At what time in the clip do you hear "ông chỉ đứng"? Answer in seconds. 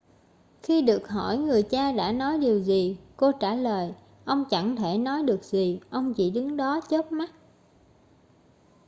5.89-6.57